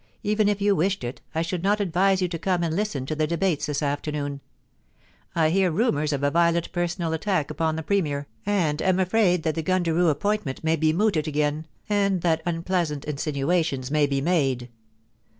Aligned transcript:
Even 0.23 0.49
if 0.49 0.59
you 0.61 0.75
wished 0.75 1.03
it, 1.03 1.21
I 1.35 1.43
should 1.43 1.61
not 1.61 1.79
advise 1.79 2.23
you 2.23 2.27
to 2.29 2.39
come 2.39 2.63
and 2.63 2.75
listen 2.75 3.05
to 3.05 3.13
the 3.13 3.27
debates 3.27 3.67
this 3.67 3.83
afternoon. 3.83 4.41
I 5.35 5.51
hear 5.51 5.69
rumours 5.69 6.11
of 6.11 6.23
a 6.23 6.31
violent 6.31 6.71
personal 6.71 7.13
attack 7.13 7.51
upon 7.51 7.75
the 7.75 7.83
Premier 7.83 8.25
and 8.43 8.81
am 8.81 8.99
afraid 8.99 9.43
that 9.43 9.53
the 9.53 9.61
Gundaroo 9.61 10.09
appointment 10.09 10.63
may 10.63 10.75
be 10.75 10.91
mooted 10.91 11.27
again, 11.27 11.67
and 11.87 12.21
that 12.21 12.41
unpleasant 12.47 13.05
insinuations 13.05 13.91
may 13.91 14.07
be 14.07 14.21
made.' 14.21 14.69